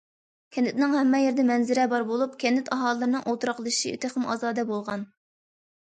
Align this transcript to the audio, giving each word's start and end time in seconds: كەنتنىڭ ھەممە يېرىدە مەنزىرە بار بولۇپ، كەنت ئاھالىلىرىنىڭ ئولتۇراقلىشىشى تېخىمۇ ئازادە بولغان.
كەنتنىڭ 0.55 0.95
ھەممە 0.99 1.19
يېرىدە 1.23 1.45
مەنزىرە 1.51 1.85
بار 1.93 2.07
بولۇپ، 2.13 2.35
كەنت 2.47 2.73
ئاھالىلىرىنىڭ 2.79 3.27
ئولتۇراقلىشىشى 3.31 3.97
تېخىمۇ 4.07 4.35
ئازادە 4.37 4.71
بولغان. 4.75 5.11